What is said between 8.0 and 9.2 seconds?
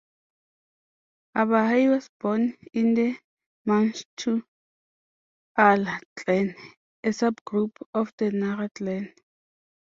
the Nara clan.